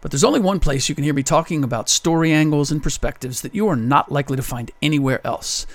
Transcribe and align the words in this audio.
But 0.00 0.10
there's 0.10 0.24
only 0.24 0.40
one 0.40 0.60
place 0.60 0.88
you 0.88 0.94
can 0.94 1.04
hear 1.04 1.14
me 1.14 1.22
talking 1.22 1.62
about 1.62 1.88
story 1.88 2.32
angles 2.32 2.70
and 2.70 2.82
perspectives 2.82 3.42
that 3.42 3.54
you 3.54 3.68
are 3.68 3.76
not 3.76 4.10
likely 4.10 4.36
to 4.36 4.42
find 4.42 4.70
anywhere 4.80 5.24
else, 5.26 5.66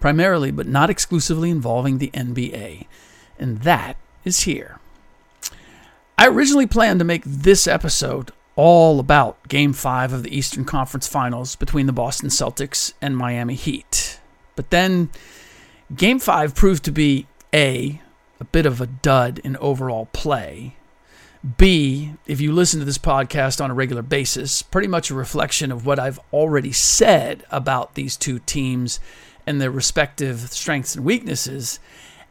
primarily 0.00 0.50
but 0.50 0.66
not 0.66 0.90
exclusively 0.90 1.50
involving 1.50 1.98
the 1.98 2.10
NBA. 2.10 2.86
And 3.38 3.60
that 3.60 3.96
is 4.24 4.40
here. 4.40 4.78
I 6.16 6.28
originally 6.28 6.66
planned 6.66 7.00
to 7.00 7.04
make 7.04 7.24
this 7.24 7.66
episode 7.66 8.30
all 8.56 9.00
about 9.00 9.48
Game 9.48 9.72
5 9.72 10.12
of 10.12 10.22
the 10.22 10.36
Eastern 10.36 10.64
Conference 10.64 11.08
Finals 11.08 11.56
between 11.56 11.86
the 11.86 11.92
Boston 11.92 12.28
Celtics 12.28 12.92
and 13.02 13.16
Miami 13.16 13.54
Heat. 13.54 14.20
But 14.56 14.70
then 14.70 15.10
Game 15.94 16.18
5 16.20 16.54
proved 16.54 16.84
to 16.84 16.92
be 16.92 17.26
A, 17.52 18.00
a 18.40 18.44
bit 18.44 18.64
of 18.64 18.80
a 18.80 18.86
dud 18.86 19.40
in 19.40 19.56
overall 19.56 20.06
play. 20.12 20.76
B, 21.58 22.14
if 22.26 22.40
you 22.40 22.52
listen 22.52 22.80
to 22.80 22.86
this 22.86 22.96
podcast 22.96 23.62
on 23.62 23.70
a 23.70 23.74
regular 23.74 24.00
basis, 24.00 24.62
pretty 24.62 24.88
much 24.88 25.10
a 25.10 25.14
reflection 25.14 25.70
of 25.70 25.84
what 25.84 25.98
I've 25.98 26.18
already 26.32 26.72
said 26.72 27.44
about 27.50 27.94
these 27.94 28.16
two 28.16 28.38
teams 28.38 28.98
and 29.46 29.60
their 29.60 29.70
respective 29.70 30.38
strengths 30.52 30.94
and 30.94 31.04
weaknesses. 31.04 31.80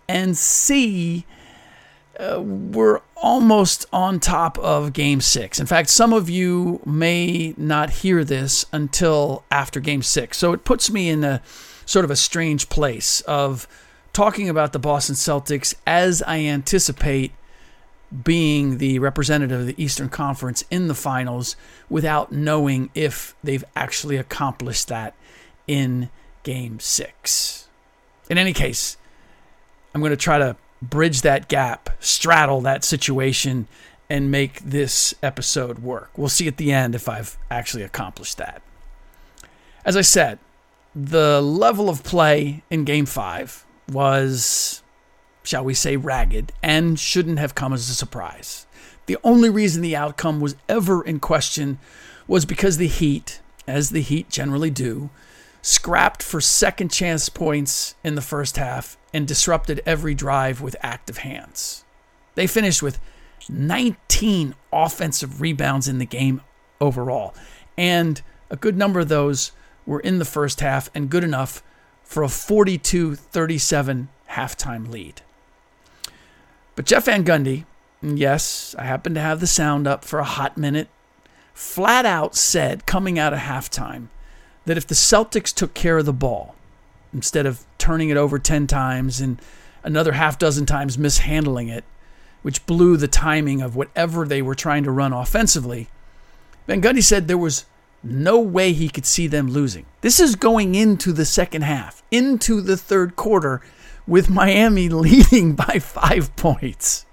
And 0.07 0.35
C, 0.35 1.27
uh, 2.19 2.41
we're 2.41 3.01
almost 3.15 3.85
on 3.93 4.19
top 4.19 4.57
of 4.57 4.93
game 4.93 5.21
six. 5.21 5.59
In 5.59 5.67
fact, 5.67 5.89
some 5.89 6.11
of 6.11 6.27
you 6.27 6.81
may 6.83 7.53
not 7.55 7.91
hear 7.91 8.23
this 8.23 8.65
until 8.71 9.43
after 9.51 9.79
game 9.79 10.01
six. 10.01 10.39
So 10.39 10.53
it 10.53 10.63
puts 10.65 10.89
me 10.89 11.09
in 11.09 11.23
a 11.23 11.39
sort 11.85 12.03
of 12.03 12.09
a 12.09 12.15
strange 12.15 12.67
place 12.67 13.21
of 13.21 13.67
talking 14.11 14.49
about 14.49 14.73
the 14.73 14.79
Boston 14.79 15.13
Celtics 15.15 15.75
as 15.85 16.23
I 16.23 16.39
anticipate 16.39 17.31
being 18.23 18.77
the 18.77 18.99
representative 18.99 19.61
of 19.61 19.67
the 19.67 19.81
Eastern 19.83 20.09
Conference 20.09 20.63
in 20.69 20.87
the 20.87 20.93
finals 20.93 21.55
without 21.89 22.31
knowing 22.31 22.91
if 22.93 23.33
they've 23.43 23.63
actually 23.75 24.17
accomplished 24.17 24.87
that 24.89 25.15
in 25.67 26.09
game 26.43 26.79
six. 26.79 27.67
In 28.29 28.37
any 28.37 28.53
case, 28.53 28.97
I'm 29.95 30.01
going 30.01 30.11
to 30.11 30.17
try 30.17 30.37
to 30.37 30.55
bridge 30.81 31.21
that 31.21 31.47
gap, 31.47 31.89
straddle 31.99 32.61
that 32.61 32.83
situation, 32.83 33.67
and 34.09 34.29
make 34.29 34.59
this 34.59 35.15
episode 35.23 35.79
work. 35.79 36.11
We'll 36.15 36.29
see 36.29 36.47
at 36.47 36.57
the 36.57 36.71
end 36.71 36.93
if 36.93 37.09
I've 37.09 37.37
actually 37.49 37.83
accomplished 37.83 38.37
that. 38.37 38.61
As 39.85 39.97
I 39.97 40.01
said, 40.01 40.39
the 40.93 41.41
level 41.41 41.89
of 41.89 42.03
play 42.03 42.63
in 42.69 42.83
game 42.83 43.07
five 43.07 43.65
was, 43.89 44.82
shall 45.43 45.63
we 45.63 45.73
say, 45.73 45.97
ragged 45.97 46.51
and 46.63 46.99
shouldn't 46.99 47.39
have 47.39 47.55
come 47.55 47.73
as 47.73 47.89
a 47.89 47.93
surprise. 47.93 48.65
The 49.05 49.17
only 49.23 49.49
reason 49.49 49.81
the 49.81 49.95
outcome 49.95 50.39
was 50.39 50.55
ever 50.69 51.03
in 51.03 51.19
question 51.19 51.79
was 52.27 52.45
because 52.45 52.77
the 52.77 52.87
Heat, 52.87 53.41
as 53.67 53.89
the 53.89 54.01
Heat 54.01 54.29
generally 54.29 54.69
do, 54.69 55.09
scrapped 55.61 56.23
for 56.23 56.41
second 56.41 56.89
chance 56.89 57.29
points 57.29 57.95
in 58.03 58.15
the 58.15 58.21
first 58.21 58.57
half 58.57 58.97
and 59.13 59.27
disrupted 59.27 59.81
every 59.85 60.13
drive 60.13 60.61
with 60.61 60.75
active 60.81 61.17
hands. 61.19 61.83
They 62.35 62.47
finished 62.47 62.81
with 62.81 62.99
19 63.49 64.55
offensive 64.71 65.41
rebounds 65.41 65.87
in 65.87 65.99
the 65.99 66.05
game 66.05 66.41
overall, 66.79 67.35
and 67.77 68.21
a 68.49 68.55
good 68.55 68.77
number 68.77 69.01
of 69.01 69.09
those 69.09 69.51
were 69.85 69.99
in 69.99 70.19
the 70.19 70.25
first 70.25 70.61
half 70.61 70.89
and 70.95 71.09
good 71.09 71.23
enough 71.23 71.61
for 72.03 72.23
a 72.23 72.29
42 72.29 73.15
37 73.15 74.09
halftime 74.31 74.89
lead. 74.89 75.21
But 76.75 76.85
Jeff 76.85 77.05
Van 77.05 77.23
Gundy, 77.23 77.65
mm, 78.03 78.17
yes, 78.17 78.75
I 78.77 78.83
happen 78.83 79.13
to 79.13 79.19
have 79.19 79.39
the 79.39 79.47
sound 79.47 79.87
up 79.87 80.03
for 80.05 80.19
a 80.19 80.23
hot 80.23 80.57
minute, 80.57 80.89
flat 81.53 82.05
out 82.05 82.35
said 82.35 82.85
coming 82.85 83.19
out 83.19 83.33
of 83.33 83.39
halftime 83.39 84.07
that 84.65 84.77
if 84.77 84.87
the 84.87 84.95
Celtics 84.95 85.53
took 85.53 85.73
care 85.73 85.97
of 85.97 86.05
the 86.05 86.13
ball, 86.13 86.55
instead 87.13 87.45
of 87.45 87.65
turning 87.77 88.09
it 88.09 88.17
over 88.17 88.39
10 88.39 88.65
times 88.65 89.21
and 89.21 89.41
another 89.83 90.13
half 90.13 90.39
dozen 90.39 90.65
times 90.65 90.97
mishandling 90.97 91.67
it, 91.67 91.83
which 92.41 92.65
blew 92.65 92.97
the 92.97 93.07
timing 93.07 93.61
of 93.61 93.75
whatever 93.75 94.25
they 94.25 94.41
were 94.41 94.55
trying 94.55 94.83
to 94.83 94.91
run 94.91 95.13
offensively, 95.13 95.87
Van 96.67 96.81
Gundy 96.81 97.03
said 97.03 97.27
there 97.27 97.37
was 97.37 97.65
no 98.01 98.39
way 98.39 98.73
he 98.73 98.89
could 98.89 99.05
see 99.05 99.27
them 99.27 99.49
losing. 99.49 99.85
This 100.01 100.19
is 100.19 100.35
going 100.35 100.75
into 100.75 101.13
the 101.13 101.25
second 101.25 101.61
half, 101.61 102.03
into 102.11 102.61
the 102.61 102.77
third 102.77 103.15
quarter, 103.15 103.61
with 104.07 104.29
Miami 104.29 104.89
leading 104.89 105.53
by 105.53 105.79
five 105.79 106.35
points. 106.35 107.05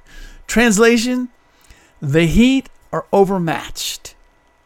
Translation 0.46 1.28
The 2.00 2.26
Heat 2.26 2.68
are 2.92 3.06
overmatched. 3.12 4.14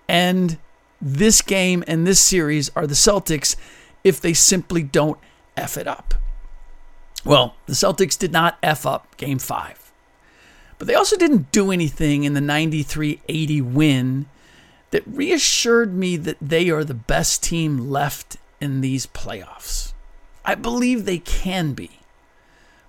And 0.09 0.59
this 1.01 1.43
game 1.43 1.85
and 1.87 2.07
this 2.07 2.21
series 2.21 2.71
are 2.77 2.87
the 2.87 2.95
Celtics 2.95 3.57
if 4.03 4.21
they 4.21 4.33
simply 4.33 4.83
don't 4.83 5.19
F 5.57 5.77
it 5.77 5.87
up. 5.87 6.15
Well, 7.25 7.57
the 7.67 7.73
Celtics 7.73 8.19
did 8.19 8.33
not 8.33 8.59
F 8.63 8.85
up 8.85 9.17
game 9.17 9.39
five, 9.39 9.93
but 10.79 10.87
they 10.87 10.95
also 10.95 11.17
didn't 11.17 11.53
do 11.53 11.71
anything 11.71 12.25
in 12.25 12.35
the 12.35 12.41
93 12.41 13.21
80 13.29 13.61
win 13.63 14.27
that 14.91 15.07
reassured 15.07 15.95
me 15.95 16.17
that 16.19 16.37
they 16.41 16.71
are 16.71 16.85
the 16.85 16.95
best 16.95 17.43
team 17.43 17.91
left 17.91 18.37
in 18.61 18.81
these 18.81 19.07
playoffs. 19.07 19.93
I 20.45 20.55
believe 20.55 21.05
they 21.05 21.19
can 21.19 21.73
be, 21.73 22.01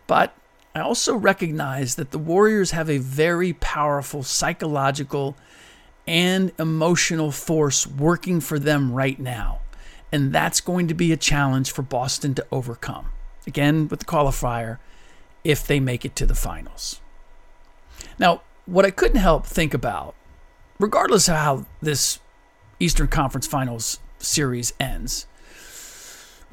but 0.07 0.36
I 0.74 0.81
also 0.81 1.16
recognize 1.16 1.96
that 1.96 2.12
the 2.12 2.19
Warriors 2.19 2.72
have 2.72 2.90
a 2.90 2.98
very 2.98 3.54
powerful 3.54 4.24
psychological 4.24 5.38
and 6.06 6.52
emotional 6.60 7.31
force 7.31 7.88
working 7.88 8.40
for 8.40 8.60
them 8.60 8.92
right 8.92 9.19
now. 9.19 9.60
And 10.12 10.34
that's 10.34 10.62
going 10.62 10.88
to 10.88 10.94
be 10.94 11.12
a 11.12 11.18
challenge 11.18 11.72
for 11.72 11.81
Boston 11.81 12.36
to 12.36 12.46
overcome. 12.52 13.07
Again, 13.48 13.88
with 13.88 14.00
the 14.00 14.06
qualifier, 14.06 14.80
if 15.44 15.66
they 15.66 15.80
make 15.80 16.06
it 16.06 16.16
to 16.18 16.25
the 16.25 16.36
finals. 16.36 17.01
Now, 18.19 18.42
what 18.66 18.86
I 18.86 18.92
couldn't 18.92 19.19
help 19.19 19.46
think 19.46 19.74
about, 19.74 20.16
regardless 20.80 21.28
of 21.28 21.36
how 21.36 21.66
this 21.81 22.19
Eastern 22.80 23.08
Conference 23.08 23.48
Finals 23.48 24.00
series 24.18 24.74
ends, 24.80 25.28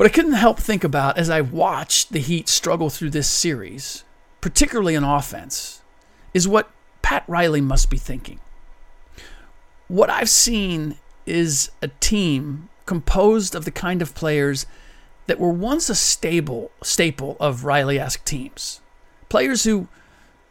what 0.03 0.11
I 0.11 0.15
couldn't 0.15 0.33
help 0.33 0.59
think 0.59 0.83
about 0.83 1.17
as 1.17 1.31
I 1.31 1.43
watched 1.43 2.11
the 2.11 2.19
Heat 2.19 2.49
struggle 2.49 2.91
through 2.91 3.11
this 3.11 3.31
series, 3.31 4.03
particularly 4.41 4.97
in 4.97 5.05
offense, 5.05 5.81
is 6.35 6.49
what 6.49 6.73
Pat 7.03 7.23
Riley 7.29 7.61
must 7.61 7.89
be 7.89 7.99
thinking. 7.99 8.41
What 9.87 10.11
I've 10.11 10.29
seen 10.29 10.97
is 11.25 11.71
a 11.81 11.87
team 11.87 12.69
composed 12.85 13.55
of 13.55 13.65
the 13.65 13.71
kind 13.71 14.03
of 14.03 14.13
players 14.13 14.67
that 15.29 15.39
were 15.39 15.53
once 15.53 15.89
a 15.89 15.95
stable 15.95 16.73
staple 16.83 17.37
of 17.39 17.65
Riley-esque 17.65 18.25
teams. 18.25 18.81
Players 19.29 19.63
who 19.63 19.87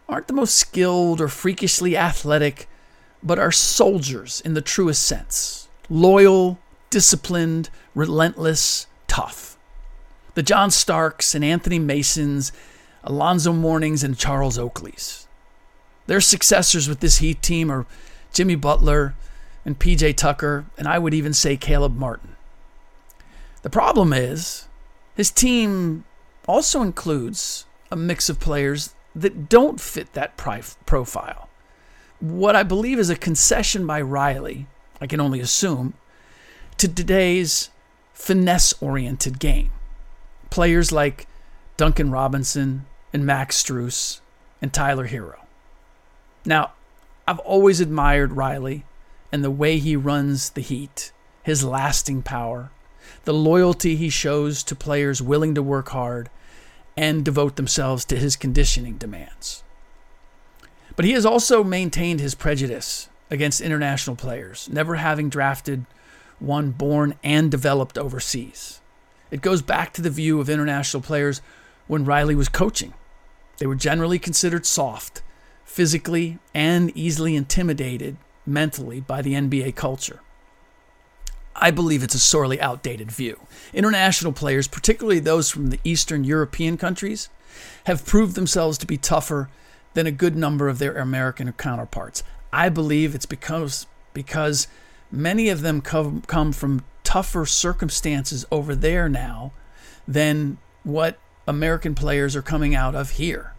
aren't 0.07 0.27
the 0.27 0.33
most 0.33 0.55
skilled 0.55 1.19
or 1.19 1.27
freakishly 1.27 1.97
athletic, 1.97 2.69
but 3.21 3.37
are 3.37 3.51
soldiers 3.51 4.41
in 4.45 4.53
the 4.53 4.61
truest 4.61 5.05
sense. 5.05 5.67
Loyal, 5.89 6.57
disciplined, 6.89 7.69
relentless, 7.93 8.87
tough. 9.11 9.57
The 10.35 10.41
John 10.41 10.71
Starks 10.71 11.35
and 11.35 11.43
Anthony 11.43 11.79
Masons, 11.79 12.53
Alonzo 13.03 13.51
Mournings 13.51 14.05
and 14.05 14.17
Charles 14.17 14.57
Oakleys. 14.57 15.27
Their 16.07 16.21
successors 16.21 16.87
with 16.87 17.01
this 17.01 17.17
Heat 17.17 17.41
team 17.41 17.69
are 17.69 17.85
Jimmy 18.31 18.55
Butler 18.55 19.13
and 19.65 19.77
PJ 19.77 20.15
Tucker, 20.15 20.65
and 20.77 20.87
I 20.87 20.97
would 20.97 21.13
even 21.13 21.33
say 21.33 21.57
Caleb 21.57 21.97
Martin. 21.97 22.37
The 23.63 23.69
problem 23.69 24.13
is, 24.13 24.69
his 25.13 25.29
team 25.29 26.05
also 26.47 26.81
includes 26.81 27.65
a 27.91 27.97
mix 27.97 28.29
of 28.29 28.39
players 28.39 28.95
that 29.13 29.49
don't 29.49 29.81
fit 29.81 30.13
that 30.13 30.37
profile. 30.37 31.49
What 32.21 32.55
I 32.55 32.63
believe 32.63 32.97
is 32.97 33.09
a 33.09 33.17
concession 33.17 33.85
by 33.85 34.01
Riley, 34.01 34.67
I 35.01 35.07
can 35.07 35.19
only 35.19 35.41
assume, 35.41 35.95
to 36.77 36.87
today's 36.87 37.71
finesse 38.21 38.71
oriented 38.79 39.39
game. 39.39 39.71
Players 40.51 40.91
like 40.91 41.27
Duncan 41.75 42.11
Robinson 42.11 42.85
and 43.11 43.25
Max 43.25 43.61
Strus 43.61 44.19
and 44.61 44.71
Tyler 44.71 45.07
Herro. 45.07 45.39
Now, 46.45 46.73
I've 47.27 47.39
always 47.39 47.79
admired 47.79 48.33
Riley 48.33 48.85
and 49.31 49.43
the 49.43 49.49
way 49.49 49.79
he 49.79 49.95
runs 49.95 50.51
the 50.51 50.61
Heat, 50.61 51.11
his 51.41 51.63
lasting 51.63 52.21
power, 52.21 52.69
the 53.23 53.33
loyalty 53.33 53.95
he 53.95 54.09
shows 54.09 54.61
to 54.63 54.75
players 54.75 55.19
willing 55.19 55.55
to 55.55 55.63
work 55.63 55.89
hard 55.89 56.29
and 56.95 57.25
devote 57.25 57.55
themselves 57.55 58.05
to 58.05 58.17
his 58.17 58.35
conditioning 58.35 58.97
demands. 58.97 59.63
But 60.95 61.05
he 61.05 61.13
has 61.13 61.25
also 61.25 61.63
maintained 61.63 62.19
his 62.19 62.35
prejudice 62.35 63.09
against 63.31 63.61
international 63.61 64.15
players, 64.15 64.69
never 64.71 64.95
having 64.95 65.29
drafted 65.29 65.85
one 66.41 66.71
born 66.71 67.15
and 67.23 67.51
developed 67.51 67.97
overseas. 67.97 68.81
It 69.29 69.41
goes 69.41 69.61
back 69.61 69.93
to 69.93 70.01
the 70.01 70.09
view 70.09 70.39
of 70.41 70.49
international 70.49 71.01
players 71.01 71.41
when 71.87 72.05
Riley 72.05 72.35
was 72.35 72.49
coaching. 72.49 72.93
They 73.57 73.67
were 73.67 73.75
generally 73.75 74.19
considered 74.19 74.65
soft, 74.65 75.21
physically, 75.63 76.39
and 76.53 76.95
easily 76.95 77.35
intimidated 77.35 78.17
mentally 78.45 78.99
by 78.99 79.21
the 79.21 79.33
NBA 79.33 79.75
culture. 79.75 80.21
I 81.55 81.69
believe 81.71 82.01
it's 82.01 82.15
a 82.15 82.19
sorely 82.19 82.59
outdated 82.59 83.11
view. 83.11 83.39
International 83.73 84.33
players, 84.33 84.67
particularly 84.67 85.19
those 85.19 85.51
from 85.51 85.69
the 85.69 85.79
Eastern 85.83 86.23
European 86.23 86.77
countries, 86.77 87.29
have 87.85 88.05
proved 88.05 88.35
themselves 88.35 88.77
to 88.79 88.87
be 88.87 88.97
tougher 88.97 89.49
than 89.93 90.07
a 90.07 90.11
good 90.11 90.35
number 90.35 90.69
of 90.69 90.79
their 90.79 90.97
American 90.97 91.51
counterparts. 91.53 92.23
I 92.51 92.69
believe 92.69 93.13
it's 93.13 93.25
because 93.25 93.85
because 94.13 94.67
many 95.11 95.49
of 95.49 95.61
them 95.61 95.81
come, 95.81 96.21
come 96.21 96.51
from 96.51 96.83
tougher 97.03 97.45
circumstances 97.45 98.45
over 98.51 98.75
there 98.75 99.09
now 99.09 99.51
than 100.07 100.57
what 100.83 101.19
American 101.47 101.95
players 101.95 102.35
are 102.35 102.41
coming 102.41 102.75
out 102.75 102.95
of 102.95 103.11
here. 103.11 103.53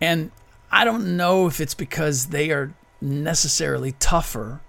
And 0.00 0.30
I 0.70 0.84
don't 0.84 1.16
know 1.16 1.46
if 1.46 1.60
it's 1.60 1.74
because 1.74 2.26
they 2.26 2.50
are 2.50 2.74
necessarily 3.00 3.92
tougher 3.92 4.60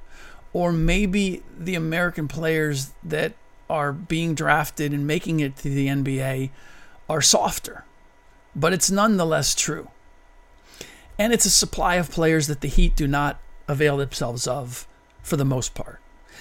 or 0.53 0.71
maybe 0.71 1.43
the 1.57 1.75
American 1.75 2.27
players 2.27 2.93
that 3.03 3.33
are 3.69 3.91
being 3.91 4.35
drafted 4.35 4.93
and 4.93 5.07
making 5.07 5.39
it 5.39 5.57
to 5.57 5.69
the 5.69 5.87
NBA 5.87 6.51
are 7.09 7.21
softer. 7.21 7.83
But 8.55 8.71
it's 8.71 8.91
nonetheless 8.91 9.55
true. 9.55 9.89
And 11.17 11.33
it's 11.33 11.45
a 11.45 11.49
supply 11.49 11.95
of 11.95 12.11
players 12.11 12.47
that 12.47 12.61
the 12.61 12.67
Heat 12.67 12.95
do 12.95 13.07
not 13.07 13.39
avail 13.67 13.97
themselves 13.97 14.47
of 14.47 14.87
for 15.25 15.37
the 15.37 15.43
most 15.43 15.73
part. 15.73 15.99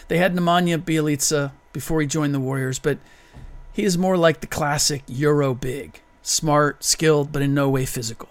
They 0.09 0.19
had 0.19 0.35
Nemanja 0.35 0.79
Bjelica 0.79 1.53
before 1.73 2.01
he 2.01 2.07
joined 2.07 2.35
the 2.35 2.41
Warriors, 2.41 2.79
but 2.79 2.99
he 3.73 3.83
is 3.83 3.97
more 3.97 4.17
like 4.17 4.41
the 4.41 4.47
classic 4.47 5.03
Euro 5.09 5.55
big 5.55 6.01
smart, 6.23 6.83
skilled, 6.83 7.33
but 7.33 7.43
in 7.43 7.53
no 7.53 7.69
way 7.69 7.85
physical. 7.85 8.31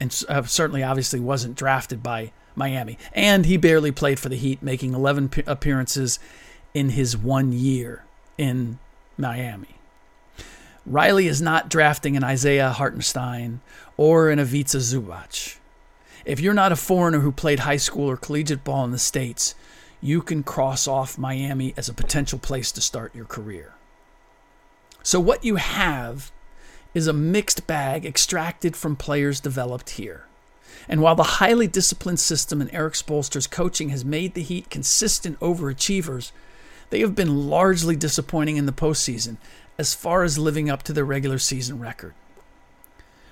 And 0.00 0.22
uh, 0.28 0.42
certainly, 0.44 0.82
obviously, 0.82 1.20
wasn't 1.20 1.56
drafted 1.56 2.02
by 2.02 2.32
Miami. 2.56 2.98
And 3.12 3.44
he 3.44 3.56
barely 3.56 3.92
played 3.92 4.18
for 4.18 4.28
the 4.30 4.36
Heat, 4.36 4.62
making 4.62 4.94
11 4.94 5.28
p- 5.28 5.42
appearances 5.46 6.18
in 6.74 6.90
his 6.90 7.16
one 7.16 7.52
year 7.52 8.04
in 8.38 8.78
Miami. 9.18 9.76
Riley 10.86 11.26
is 11.26 11.42
not 11.42 11.68
drafting 11.68 12.16
an 12.16 12.24
Isaiah 12.24 12.70
Hartenstein 12.70 13.60
or 13.96 14.30
an 14.30 14.38
Ivica 14.38 14.78
Zubac. 14.78 15.58
If 16.24 16.40
you're 16.40 16.54
not 16.54 16.72
a 16.72 16.76
foreigner 16.76 17.20
who 17.20 17.30
played 17.30 17.60
high 17.60 17.76
school 17.76 18.08
or 18.10 18.16
collegiate 18.16 18.64
ball 18.64 18.84
in 18.84 18.90
the 18.90 18.98
States, 18.98 19.54
you 20.02 20.20
can 20.20 20.42
cross 20.42 20.88
off 20.88 21.16
Miami 21.16 21.72
as 21.76 21.88
a 21.88 21.94
potential 21.94 22.38
place 22.38 22.72
to 22.72 22.80
start 22.80 23.14
your 23.14 23.24
career. 23.24 23.74
So, 25.02 25.20
what 25.20 25.44
you 25.44 25.56
have 25.56 26.32
is 26.92 27.06
a 27.06 27.12
mixed 27.12 27.66
bag 27.66 28.04
extracted 28.04 28.76
from 28.76 28.96
players 28.96 29.40
developed 29.40 29.90
here. 29.90 30.26
And 30.88 31.00
while 31.00 31.14
the 31.14 31.22
highly 31.22 31.68
disciplined 31.68 32.20
system 32.20 32.60
in 32.60 32.68
Erik 32.70 32.94
Spoelstra's 32.94 33.46
coaching 33.46 33.90
has 33.90 34.04
made 34.04 34.34
the 34.34 34.42
Heat 34.42 34.68
consistent 34.68 35.38
overachievers, 35.40 36.32
they 36.90 37.00
have 37.00 37.14
been 37.14 37.48
largely 37.48 37.96
disappointing 37.96 38.56
in 38.56 38.66
the 38.66 38.72
postseason 38.72 39.36
as 39.78 39.94
far 39.94 40.24
as 40.24 40.38
living 40.38 40.68
up 40.68 40.82
to 40.82 40.92
their 40.92 41.04
regular 41.04 41.38
season 41.38 41.78
record. 41.78 42.14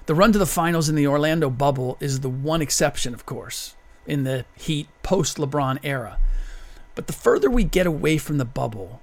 The 0.07 0.15
run 0.15 0.33
to 0.33 0.39
the 0.39 0.47
finals 0.47 0.89
in 0.89 0.95
the 0.95 1.07
Orlando 1.07 1.51
bubble 1.51 1.97
is 2.01 2.21
the 2.21 2.31
one 2.31 2.63
exception, 2.63 3.13
of 3.13 3.27
course, 3.27 3.75
in 4.07 4.25
the 4.25 4.45
Heat 4.57 4.89
post 5.03 5.37
LeBron 5.37 5.79
era. 5.83 6.19
But 7.01 7.07
the 7.07 7.15
further 7.15 7.49
we 7.49 7.65
get 7.65 7.87
away 7.87 8.19
from 8.19 8.37
the 8.37 8.45
bubble, 8.45 9.01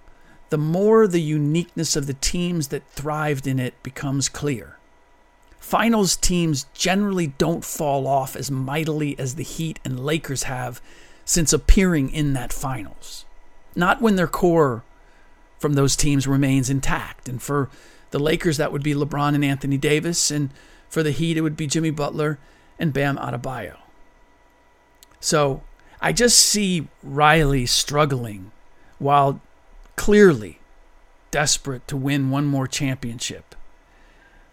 the 0.51 0.57
more 0.59 1.07
the 1.07 1.19
uniqueness 1.19 1.95
of 1.95 2.05
the 2.05 2.13
teams 2.13 2.67
that 2.67 2.87
thrived 2.89 3.47
in 3.47 3.57
it 3.57 3.73
becomes 3.81 4.29
clear. 4.29 4.77
Finals 5.57 6.15
teams 6.15 6.67
generally 6.75 7.25
don't 7.25 7.65
fall 7.65 8.05
off 8.05 8.35
as 8.35 8.51
mightily 8.51 9.17
as 9.17 9.33
the 9.33 9.43
Heat 9.43 9.79
and 9.83 9.99
Lakers 9.99 10.43
have 10.43 10.79
since 11.25 11.51
appearing 11.51 12.11
in 12.11 12.33
that 12.33 12.53
finals. 12.53 13.25
Not 13.75 13.99
when 13.99 14.15
their 14.15 14.27
core 14.27 14.83
from 15.57 15.73
those 15.73 15.95
teams 15.95 16.27
remains 16.27 16.69
intact. 16.69 17.27
And 17.27 17.41
for 17.41 17.67
the 18.11 18.19
Lakers, 18.19 18.57
that 18.57 18.71
would 18.71 18.83
be 18.83 18.93
LeBron 18.93 19.33
and 19.33 19.43
Anthony 19.43 19.79
Davis. 19.79 20.29
And 20.29 20.51
for 20.87 21.01
the 21.01 21.09
Heat, 21.09 21.35
it 21.35 21.41
would 21.41 21.57
be 21.57 21.65
Jimmy 21.65 21.89
Butler 21.89 22.37
and 22.77 22.93
Bam 22.93 23.17
Adebayo. 23.17 23.77
So 25.19 25.63
I 26.01 26.13
just 26.13 26.39
see 26.39 26.87
Riley 27.03 27.65
struggling 27.65 28.51
while 28.99 29.41
clearly 29.95 30.59
desperate 31.31 31.87
to 31.87 31.97
win 31.97 32.29
one 32.29 32.45
more 32.45 32.67
championship 32.67 33.55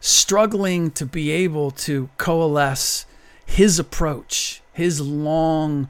struggling 0.04 0.90
to 0.90 1.06
be 1.06 1.30
able 1.30 1.70
to 1.70 2.10
coalesce 2.18 3.06
his 3.46 3.78
approach, 3.78 4.60
his 4.74 5.00
long 5.00 5.88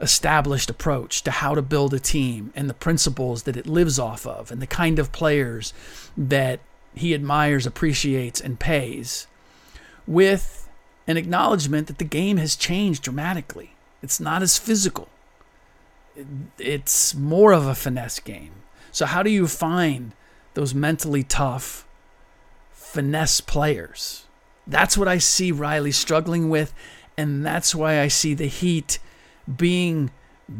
established 0.00 0.68
approach 0.68 1.22
to 1.22 1.30
how 1.30 1.54
to 1.54 1.62
build 1.62 1.94
a 1.94 2.00
team 2.00 2.52
and 2.56 2.68
the 2.68 2.74
principles 2.74 3.44
that 3.44 3.56
it 3.56 3.64
lives 3.64 4.00
off 4.00 4.26
of 4.26 4.50
and 4.50 4.60
the 4.60 4.66
kind 4.66 4.98
of 4.98 5.12
players 5.12 5.72
that 6.16 6.58
he 6.92 7.14
admires, 7.14 7.64
appreciates, 7.64 8.40
and 8.40 8.58
pays 8.58 9.28
with 10.08 10.68
an 11.06 11.16
acknowledgement 11.16 11.86
that 11.86 11.98
the 11.98 12.04
game 12.04 12.38
has 12.38 12.56
changed 12.56 13.04
dramatically. 13.04 13.76
It's 14.02 14.20
not 14.20 14.42
as 14.42 14.58
physical, 14.58 15.08
it's 16.58 17.14
more 17.14 17.52
of 17.52 17.66
a 17.66 17.74
finesse 17.74 18.18
game. 18.18 18.52
So, 18.90 19.06
how 19.06 19.22
do 19.22 19.30
you 19.30 19.46
find 19.46 20.12
those 20.54 20.74
mentally 20.74 21.22
tough, 21.22 21.86
finesse 22.72 23.40
players. 23.40 24.26
That's 24.66 24.96
what 24.96 25.08
I 25.08 25.18
see 25.18 25.50
Riley 25.50 25.92
struggling 25.92 26.50
with, 26.50 26.74
and 27.16 27.44
that's 27.44 27.74
why 27.74 28.00
I 28.00 28.08
see 28.08 28.34
the 28.34 28.46
Heat 28.46 28.98
being 29.56 30.10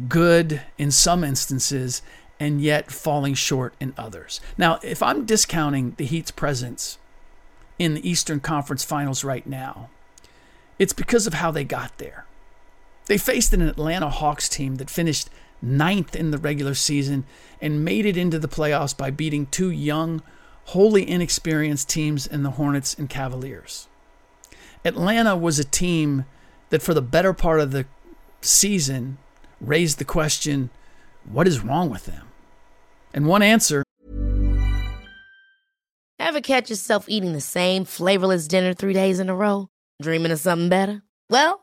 good 0.07 0.61
in 0.77 0.91
some 0.91 1.23
instances 1.23 2.01
and 2.39 2.61
yet 2.61 2.91
falling 2.91 3.35
short 3.35 3.75
in 3.79 3.93
others. 3.97 4.41
Now, 4.57 4.79
if 4.83 5.01
I'm 5.01 5.25
discounting 5.25 5.93
the 5.97 6.05
Heat's 6.05 6.31
presence 6.31 6.97
in 7.79 7.93
the 7.93 8.07
Eastern 8.07 8.39
Conference 8.39 8.83
Finals 8.83 9.23
right 9.23 9.45
now, 9.45 9.89
it's 10.79 10.93
because 10.93 11.27
of 11.27 11.35
how 11.35 11.51
they 11.51 11.63
got 11.63 11.97
there. 11.97 12.25
They 13.05 13.17
faced 13.17 13.53
an 13.53 13.61
Atlanta 13.61 14.09
Hawks 14.09 14.47
team 14.47 14.75
that 14.75 14.89
finished 14.89 15.29
ninth 15.61 16.15
in 16.15 16.31
the 16.31 16.37
regular 16.37 16.73
season 16.73 17.25
and 17.61 17.83
made 17.83 18.05
it 18.05 18.17
into 18.17 18.39
the 18.39 18.47
playoffs 18.47 18.95
by 18.95 19.11
beating 19.11 19.45
two 19.47 19.71
young, 19.71 20.21
wholly 20.65 21.09
inexperienced 21.09 21.89
teams 21.89 22.27
in 22.27 22.43
the 22.43 22.51
Hornets 22.51 22.93
and 22.93 23.09
Cavaliers. 23.09 23.87
Atlanta 24.85 25.35
was 25.35 25.59
a 25.59 25.63
team 25.63 26.25
that, 26.69 26.81
for 26.81 26.93
the 26.93 27.01
better 27.01 27.33
part 27.33 27.59
of 27.59 27.71
the 27.71 27.85
season, 28.41 29.17
raised 29.61 29.97
the 29.99 30.05
question 30.05 30.69
what 31.29 31.47
is 31.47 31.61
wrong 31.61 31.89
with 31.89 32.05
them? 32.05 32.27
And 33.13 33.27
one 33.27 33.41
answer 33.41 33.83
Ever 36.19 36.41
catch 36.41 36.69
yourself 36.69 37.05
eating 37.07 37.33
the 37.33 37.41
same 37.41 37.85
flavorless 37.85 38.47
dinner 38.47 38.73
three 38.73 38.93
days 38.93 39.19
in 39.19 39.29
a 39.29 39.35
row? 39.35 39.69
Dreaming 40.01 40.31
of 40.31 40.39
something 40.39 40.69
better? 40.69 41.03
Well, 41.29 41.62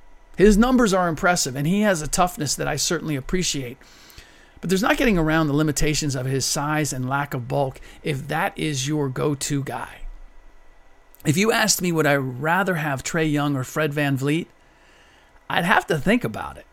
His 0.41 0.57
numbers 0.57 0.91
are 0.91 1.07
impressive, 1.07 1.55
and 1.55 1.67
he 1.67 1.81
has 1.81 2.01
a 2.01 2.07
toughness 2.07 2.55
that 2.55 2.67
I 2.67 2.75
certainly 2.75 3.15
appreciate. 3.15 3.77
But 4.59 4.71
there's 4.71 4.81
not 4.81 4.97
getting 4.97 5.15
around 5.15 5.45
the 5.45 5.53
limitations 5.53 6.15
of 6.15 6.25
his 6.25 6.45
size 6.45 6.91
and 6.91 7.07
lack 7.07 7.35
of 7.35 7.47
bulk 7.47 7.79
if 8.01 8.27
that 8.27 8.57
is 8.57 8.87
your 8.87 9.07
go 9.07 9.35
to 9.35 9.63
guy. 9.63 10.01
If 11.27 11.37
you 11.37 11.51
asked 11.51 11.83
me, 11.83 11.91
would 11.91 12.07
I 12.07 12.15
rather 12.15 12.75
have 12.75 13.03
Trae 13.03 13.31
Young 13.31 13.55
or 13.55 13.63
Fred 13.63 13.93
Van 13.93 14.17
VanVleet? 14.17 14.47
I'd 15.47 15.63
have 15.63 15.85
to 15.85 15.99
think 15.99 16.23
about 16.23 16.57
it. 16.57 16.65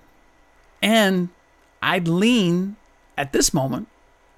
And 0.80 1.28
I'd 1.82 2.08
lean 2.08 2.76
at 3.18 3.34
this 3.34 3.52
moment 3.52 3.88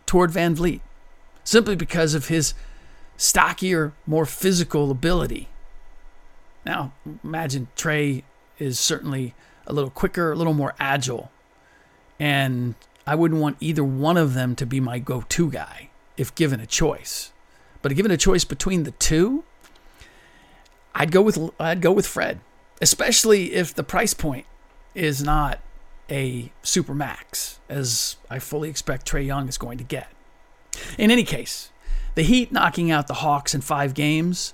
toward 0.06 0.32
Van 0.32 0.56
VanVleet 0.56 0.80
simply 1.44 1.76
because 1.76 2.14
of 2.14 2.26
his 2.26 2.52
stockier, 3.16 3.92
more 4.08 4.26
physical 4.26 4.90
ability. 4.90 5.48
Now, 6.66 6.94
imagine 7.22 7.68
Trae 7.76 8.24
is 8.60 8.78
certainly 8.78 9.34
a 9.66 9.72
little 9.72 9.90
quicker, 9.90 10.32
a 10.32 10.36
little 10.36 10.54
more 10.54 10.74
agile. 10.78 11.30
And 12.18 12.74
I 13.06 13.14
wouldn't 13.14 13.40
want 13.40 13.56
either 13.60 13.82
one 13.82 14.16
of 14.16 14.34
them 14.34 14.54
to 14.56 14.66
be 14.66 14.78
my 14.78 14.98
go 14.98 15.24
to 15.28 15.50
guy 15.50 15.90
if 16.16 16.34
given 16.34 16.60
a 16.60 16.66
choice. 16.66 17.32
But 17.82 17.94
given 17.96 18.10
a 18.12 18.16
choice 18.16 18.44
between 18.44 18.82
the 18.84 18.90
two, 18.92 19.44
I'd 20.94 21.10
go 21.10 21.22
with 21.22 21.38
I'd 21.58 21.80
go 21.80 21.92
with 21.92 22.06
Fred, 22.06 22.40
especially 22.80 23.54
if 23.54 23.74
the 23.74 23.82
price 23.82 24.12
point 24.12 24.46
is 24.94 25.22
not 25.22 25.60
a 26.10 26.52
super 26.62 26.94
max, 26.94 27.60
as 27.68 28.16
I 28.28 28.38
fully 28.38 28.68
expect 28.68 29.10
Trae 29.10 29.24
Young 29.24 29.48
is 29.48 29.56
going 29.56 29.78
to 29.78 29.84
get. 29.84 30.08
In 30.98 31.10
any 31.10 31.24
case, 31.24 31.70
the 32.16 32.22
Heat 32.22 32.52
knocking 32.52 32.90
out 32.90 33.06
the 33.06 33.14
Hawks 33.14 33.54
in 33.54 33.60
five 33.60 33.94
games 33.94 34.52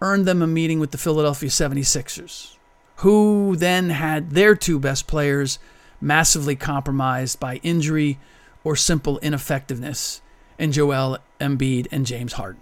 earned 0.00 0.26
them 0.26 0.42
a 0.42 0.46
meeting 0.46 0.80
with 0.80 0.90
the 0.90 0.98
Philadelphia 0.98 1.48
76ers, 1.48 2.55
who 2.96 3.56
then 3.56 3.90
had 3.90 4.30
their 4.30 4.54
two 4.54 4.78
best 4.78 5.06
players 5.06 5.58
massively 6.00 6.56
compromised 6.56 7.38
by 7.38 7.56
injury 7.56 8.18
or 8.64 8.76
simple 8.76 9.18
ineffectiveness 9.20 10.20
in 10.58 10.72
Joel 10.72 11.18
Embiid 11.40 11.86
and 11.90 12.06
James 12.06 12.34
Harden. 12.34 12.60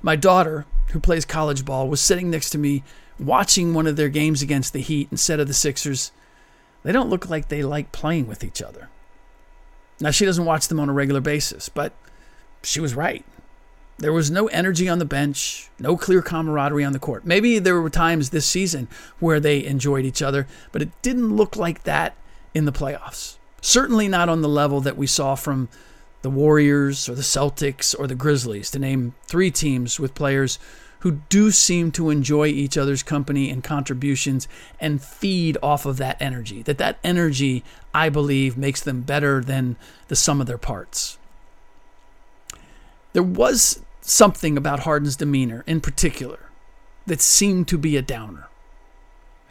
My 0.00 0.16
daughter, 0.16 0.66
who 0.88 1.00
plays 1.00 1.24
college 1.24 1.64
ball, 1.64 1.88
was 1.88 2.00
sitting 2.00 2.30
next 2.30 2.50
to 2.50 2.58
me 2.58 2.82
watching 3.18 3.74
one 3.74 3.86
of 3.86 3.96
their 3.96 4.08
games 4.08 4.42
against 4.42 4.72
the 4.72 4.80
Heat 4.80 5.08
instead 5.10 5.40
of 5.40 5.48
the 5.48 5.54
Sixers. 5.54 6.12
They 6.82 6.92
don't 6.92 7.10
look 7.10 7.28
like 7.28 7.48
they 7.48 7.62
like 7.62 7.92
playing 7.92 8.26
with 8.26 8.44
each 8.44 8.62
other. 8.62 8.88
Now, 10.00 10.10
she 10.10 10.24
doesn't 10.24 10.44
watch 10.44 10.68
them 10.68 10.80
on 10.80 10.88
a 10.88 10.92
regular 10.92 11.20
basis, 11.20 11.68
but 11.68 11.92
she 12.62 12.80
was 12.80 12.94
right. 12.94 13.24
There 14.02 14.12
was 14.12 14.32
no 14.32 14.48
energy 14.48 14.88
on 14.88 14.98
the 14.98 15.04
bench, 15.04 15.70
no 15.78 15.96
clear 15.96 16.22
camaraderie 16.22 16.82
on 16.82 16.92
the 16.92 16.98
court. 16.98 17.24
Maybe 17.24 17.60
there 17.60 17.80
were 17.80 17.88
times 17.88 18.30
this 18.30 18.44
season 18.44 18.88
where 19.20 19.38
they 19.38 19.64
enjoyed 19.64 20.04
each 20.04 20.20
other, 20.20 20.48
but 20.72 20.82
it 20.82 20.90
didn't 21.02 21.36
look 21.36 21.54
like 21.54 21.84
that 21.84 22.16
in 22.52 22.64
the 22.64 22.72
playoffs. 22.72 23.36
Certainly 23.60 24.08
not 24.08 24.28
on 24.28 24.42
the 24.42 24.48
level 24.48 24.80
that 24.80 24.96
we 24.96 25.06
saw 25.06 25.36
from 25.36 25.68
the 26.22 26.30
Warriors 26.30 27.08
or 27.08 27.14
the 27.14 27.22
Celtics 27.22 27.94
or 27.96 28.08
the 28.08 28.16
Grizzlies, 28.16 28.72
to 28.72 28.80
name 28.80 29.14
three 29.26 29.52
teams 29.52 30.00
with 30.00 30.16
players 30.16 30.58
who 31.00 31.20
do 31.28 31.52
seem 31.52 31.92
to 31.92 32.10
enjoy 32.10 32.48
each 32.48 32.76
other's 32.76 33.04
company 33.04 33.50
and 33.50 33.62
contributions 33.62 34.48
and 34.80 35.00
feed 35.00 35.56
off 35.62 35.86
of 35.86 35.98
that 35.98 36.20
energy. 36.20 36.60
That 36.60 36.78
that 36.78 36.98
energy, 37.04 37.62
I 37.94 38.08
believe, 38.08 38.58
makes 38.58 38.80
them 38.80 39.02
better 39.02 39.44
than 39.44 39.76
the 40.08 40.16
sum 40.16 40.40
of 40.40 40.48
their 40.48 40.58
parts. 40.58 41.18
There 43.12 43.22
was 43.22 43.80
something 44.04 44.56
about 44.56 44.80
Harden's 44.80 45.16
demeanor 45.16 45.64
in 45.66 45.80
particular 45.80 46.50
that 47.06 47.20
seemed 47.20 47.68
to 47.68 47.78
be 47.78 47.96
a 47.96 48.02
downer. 48.02 48.48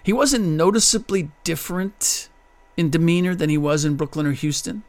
He 0.03 0.13
wasn't 0.13 0.45
noticeably 0.45 1.31
different 1.43 2.29
in 2.77 2.89
demeanor 2.89 3.35
than 3.35 3.49
he 3.49 3.57
was 3.57 3.85
in 3.85 3.95
Brooklyn 3.95 4.25
or 4.25 4.31
Houston. 4.31 4.83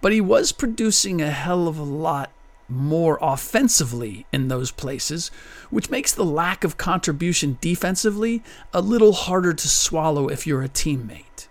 But 0.00 0.12
he 0.12 0.20
was 0.20 0.52
producing 0.52 1.20
a 1.20 1.30
hell 1.30 1.68
of 1.68 1.78
a 1.78 1.82
lot 1.82 2.32
more 2.68 3.18
offensively 3.20 4.26
in 4.32 4.48
those 4.48 4.70
places, 4.70 5.30
which 5.70 5.90
makes 5.90 6.12
the 6.12 6.24
lack 6.24 6.64
of 6.64 6.76
contribution 6.76 7.58
defensively 7.60 8.42
a 8.72 8.80
little 8.80 9.12
harder 9.12 9.52
to 9.52 9.68
swallow 9.68 10.28
if 10.28 10.46
you're 10.46 10.62
a 10.62 10.68
teammate. 10.68 11.48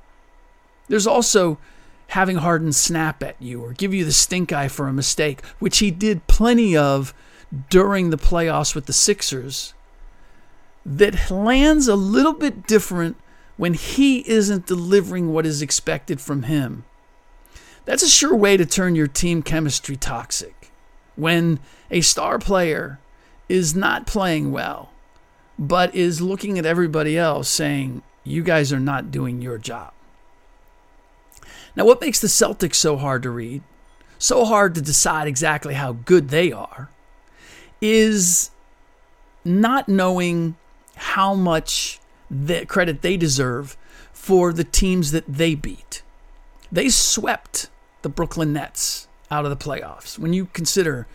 There's 0.88 1.06
also 1.06 1.60
having 2.10 2.38
Harden 2.38 2.74
snap 2.74 3.22
at 3.22 3.40
you 3.40 3.64
or 3.64 3.74
give 3.74 3.94
you 3.94 4.04
the 4.04 4.12
stink 4.12 4.52
eye 4.52 4.68
for 4.68 4.88
a 4.88 4.94
mistake, 4.94 5.46
which 5.60 5.78
he 5.78 5.92
did 5.92 6.26
plenty 6.28 6.76
of 6.76 7.14
during 7.70 8.10
the 8.10 8.18
playoffs 8.18 8.74
with 8.74 8.88
the 8.88 8.94
Sixers, 8.94 9.74
that 10.86 11.30
lands 11.30 11.88
a 11.88 11.96
little 11.96 12.34
bit 12.34 12.66
different 12.66 13.16
when 13.58 13.76
he 13.76 14.28
isn't 14.28 14.66
delivering 14.66 15.32
what 15.32 15.46
is 15.46 15.62
expected 15.62 16.20
from 16.20 16.44
him. 16.44 16.84
That's 17.86 18.04
a 18.04 18.10
sure 18.10 18.36
way 18.36 18.58
to 18.58 18.66
turn 18.66 18.96
your 18.96 19.08
team 19.08 19.44
chemistry 19.44 19.96
toxic. 19.96 20.72
When 21.16 21.60
a 21.92 22.02
star 22.02 22.40
player 22.40 23.00
is 23.48 23.76
not 23.76 24.08
playing 24.08 24.52
well, 24.52 24.92
but 25.60 25.94
is 25.94 26.22
looking 26.22 26.58
at 26.58 26.66
everybody 26.66 27.18
else 27.18 27.50
saying, 27.50 28.02
You 28.24 28.42
guys 28.42 28.74
are 28.74 28.80
not 28.80 29.12
doing 29.12 29.42
your 29.42 29.58
job. 29.58 29.94
Now, 31.80 31.86
what 31.86 32.02
makes 32.02 32.20
the 32.20 32.28
Celtics 32.28 32.76
so 32.76 32.98
hard 32.98 33.24
to 33.24 33.30
read, 33.30 33.64
so 34.18 34.44
hard 34.44 34.76
to 34.76 34.82
decide 34.82 35.30
exactly 35.30 35.76
how 35.76 35.94
good 35.94 36.28
they 36.28 36.52
are, 36.52 36.90
is 37.80 38.52
not 39.46 39.88
knowing 39.88 40.58
how 40.98 41.34
much 41.34 42.02
the 42.30 42.66
credit 42.66 43.02
they 43.02 43.16
deserve 43.16 43.78
for 44.12 44.52
the 44.52 44.66
teams 44.66 45.14
that 45.14 45.24
they 45.26 45.56
beat. 45.56 46.02
They 46.70 46.90
swept 46.90 47.70
the 48.02 48.10
Brooklyn 48.10 48.52
Nets 48.52 49.08
out 49.32 49.46
of 49.46 49.50
the 49.50 49.56
playoffs. 49.66 50.20
When 50.20 50.34
you 50.34 50.48
consider 50.48 51.08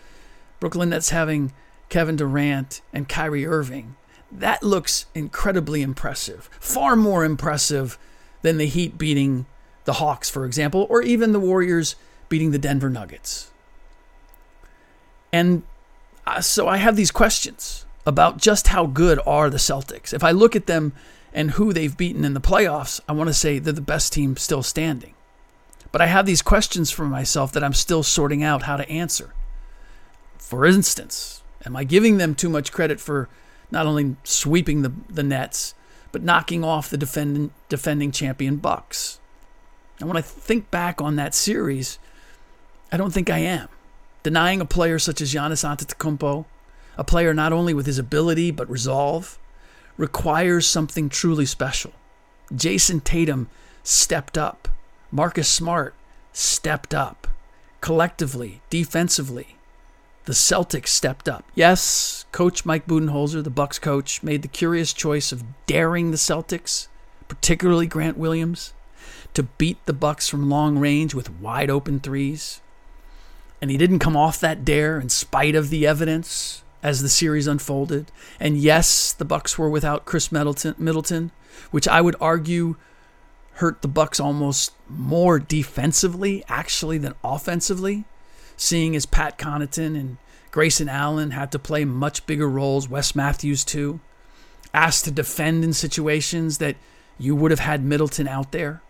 Brooklyn 0.59 0.89
Nets 0.89 1.09
having 1.09 1.53
Kevin 1.89 2.15
Durant 2.15 2.81
and 2.91 3.07
Kyrie 3.07 3.45
Irving, 3.45 3.97
that 4.31 4.63
looks 4.63 5.05
incredibly 5.13 5.83
impressive. 5.83 6.49
Far 6.59 6.95
more 6.95 7.23
impressive 7.23 7.99
than 8.41 8.57
the 8.57 8.65
Heat 8.65 8.97
beating 8.97 9.45
the 9.85 9.93
Hawks, 9.93 10.29
for 10.29 10.45
example, 10.45 10.85
or 10.89 11.01
even 11.01 11.31
the 11.31 11.39
Warriors 11.39 11.95
beating 12.27 12.51
the 12.51 12.59
Denver 12.59 12.89
Nuggets. 12.89 13.51
And 15.31 15.63
uh, 16.27 16.41
so 16.41 16.67
I 16.67 16.77
have 16.77 16.95
these 16.95 17.11
questions 17.11 17.85
about 18.05 18.37
just 18.37 18.67
how 18.67 18.85
good 18.85 19.19
are 19.25 19.49
the 19.49 19.57
Celtics. 19.57 20.13
If 20.13 20.23
I 20.23 20.31
look 20.31 20.55
at 20.55 20.67
them 20.67 20.93
and 21.33 21.51
who 21.51 21.73
they've 21.73 21.95
beaten 21.95 22.23
in 22.23 22.33
the 22.33 22.41
playoffs, 22.41 22.99
I 23.07 23.13
want 23.13 23.27
to 23.27 23.33
say 23.33 23.59
they're 23.59 23.73
the 23.73 23.81
best 23.81 24.13
team 24.13 24.37
still 24.37 24.63
standing. 24.63 25.13
But 25.91 26.01
I 26.01 26.07
have 26.07 26.25
these 26.25 26.41
questions 26.41 26.91
for 26.91 27.05
myself 27.05 27.51
that 27.53 27.63
I'm 27.63 27.73
still 27.73 28.03
sorting 28.03 28.43
out 28.43 28.63
how 28.63 28.77
to 28.77 28.89
answer. 28.89 29.33
For 30.37 30.65
instance, 30.65 31.43
am 31.65 31.75
I 31.75 31.83
giving 31.83 32.17
them 32.17 32.35
too 32.35 32.49
much 32.49 32.71
credit 32.71 32.99
for 32.99 33.29
not 33.71 33.85
only 33.85 34.15
sweeping 34.23 34.81
the, 34.81 34.93
the 35.09 35.23
Nets, 35.23 35.73
but 36.11 36.23
knocking 36.23 36.63
off 36.63 36.89
the 36.89 36.97
defending, 36.97 37.51
defending 37.69 38.11
champion 38.11 38.57
Bucks? 38.57 39.19
And 39.99 40.07
when 40.07 40.17
I 40.17 40.21
think 40.21 40.71
back 40.71 41.01
on 41.01 41.15
that 41.15 41.33
series, 41.33 41.99
I 42.91 42.97
don't 42.97 43.13
think 43.13 43.29
I 43.29 43.39
am. 43.39 43.69
Denying 44.23 44.61
a 44.61 44.65
player 44.65 44.99
such 44.99 45.21
as 45.21 45.33
Giannis 45.33 45.63
Antetokounmpo, 45.63 46.45
a 46.97 47.03
player 47.03 47.33
not 47.33 47.53
only 47.53 47.73
with 47.73 47.85
his 47.85 47.99
ability 47.99 48.51
but 48.51 48.69
resolve, 48.69 49.39
requires 49.97 50.67
something 50.67 51.09
truly 51.09 51.45
special. 51.45 51.93
Jayson 52.53 53.01
Tatum 53.01 53.49
stepped 53.83 54.37
up. 54.37 54.67
Marcus 55.11 55.47
Smart 55.47 55.95
stepped 56.33 56.93
up. 56.93 57.27
Collectively, 57.81 58.61
defensively, 58.69 59.57
the 60.25 60.33
Celtics 60.33 60.87
stepped 60.87 61.29
up. 61.29 61.45
Yes, 61.53 62.25
coach 62.31 62.65
Mike 62.65 62.87
Budenholzer, 62.87 63.43
the 63.43 63.49
Bucks 63.49 63.77
coach, 63.77 64.23
made 64.23 64.41
the 64.41 64.47
curious 64.47 64.91
choice 64.91 65.31
of 65.31 65.43
daring 65.67 66.09
the 66.09 66.17
Celtics, 66.17 66.87
particularly 67.27 67.85
Grant 67.85 68.17
Williams, 68.17 68.73
to 69.33 69.43
beat 69.43 69.83
the 69.85 69.93
Bucks 69.93 70.29
from 70.29 70.49
long 70.49 70.77
range 70.77 71.13
with 71.13 71.39
wide 71.39 71.69
open 71.69 71.99
threes. 71.99 72.61
And 73.61 73.71
he 73.71 73.77
didn't 73.77 73.99
come 73.99 74.17
off 74.17 74.39
that 74.39 74.65
dare 74.65 74.99
in 74.99 75.09
spite 75.09 75.55
of 75.55 75.69
the 75.69 75.87
evidence 75.87 76.63
as 76.83 77.01
the 77.01 77.09
series 77.09 77.47
unfolded. 77.47 78.11
And 78.39 78.57
yes, 78.57 79.11
the 79.11 79.25
Bucks 79.25 79.57
were 79.57 79.69
without 79.69 80.05
Khris 80.05 80.31
Middleton, 80.31 80.75
Middleton 80.77 81.31
which 81.71 81.87
I 81.87 82.01
would 82.01 82.15
argue 82.19 82.75
hurt 83.55 83.81
the 83.81 83.87
Bucks 83.87 84.19
almost 84.19 84.73
more 84.89 85.39
defensively 85.39 86.43
actually 86.47 86.97
than 86.97 87.15
offensively, 87.23 88.05
seeing 88.57 88.95
as 88.95 89.05
Pat 89.05 89.37
Connaughton 89.37 89.97
and 89.97 90.17
Grayson 90.51 90.89
Allen 90.89 91.31
had 91.31 91.51
to 91.51 91.59
play 91.59 91.85
much 91.85 92.25
bigger 92.25 92.49
roles, 92.49 92.89
Wes 92.89 93.15
Matthews 93.15 93.63
too, 93.63 93.99
asked 94.73 95.05
to 95.05 95.11
defend 95.11 95.63
in 95.63 95.73
situations 95.73 96.57
that 96.59 96.75
you 97.17 97.35
would 97.35 97.51
have 97.51 97.61
had 97.61 97.83
Middleton 97.83 98.27
out 98.27 98.51
there. 98.51 98.81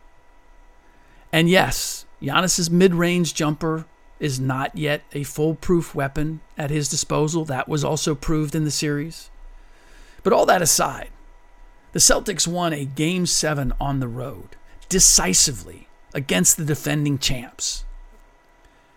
And 1.35 1.49
yes, 1.49 2.05
Giannis's 2.21 2.71
mid-range 2.71 3.33
jumper 3.33 3.83
is 4.21 4.39
not 4.39 4.77
yet 4.77 5.03
a 5.11 5.23
foolproof 5.23 5.93
weapon 5.93 6.39
at 6.57 6.69
his 6.69 6.87
disposal. 6.87 7.43
That 7.43 7.67
was 7.67 7.83
also 7.83 8.15
proved 8.15 8.55
in 8.55 8.63
the 8.63 8.71
series. 8.71 9.29
But 10.23 10.31
all 10.31 10.45
that 10.45 10.61
aside, 10.61 11.09
the 11.91 11.99
Celtics 11.99 12.47
won 12.47 12.71
a 12.71 12.85
game 12.85 13.25
7 13.25 13.73
on 13.81 13.99
the 13.99 14.07
road 14.07 14.55
decisively 14.87 15.89
against 16.13 16.55
the 16.55 16.63
defending 16.63 17.19
champs. 17.19 17.83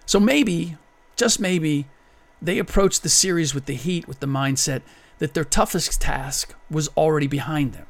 So 0.06 0.20
maybe, 0.20 0.76
just 1.16 1.40
maybe, 1.40 1.86
they 2.40 2.60
approached 2.60 3.02
the 3.02 3.08
series 3.08 3.52
with 3.52 3.64
the 3.64 3.74
Heat 3.74 4.06
with 4.06 4.20
the 4.20 4.28
mindset 4.28 4.82
that 5.18 5.34
their 5.34 5.42
toughest 5.42 6.00
task 6.00 6.54
was 6.70 6.86
already 6.96 7.26
behind 7.26 7.72
them. 7.72 7.86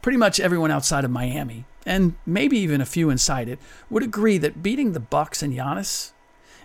Pretty 0.00 0.16
much 0.16 0.38
everyone 0.38 0.70
outside 0.70 1.04
of 1.04 1.10
Miami, 1.10 1.64
and 1.86 2.14
maybe 2.24 2.58
even 2.58 2.80
a 2.80 2.86
few 2.86 3.10
inside 3.10 3.48
it, 3.48 3.58
would 3.90 4.02
agree 4.02 4.38
that 4.38 4.62
beating 4.62 4.92
the 4.92 5.00
Bucks 5.00 5.42
and 5.42 5.54
Giannis 5.54 6.12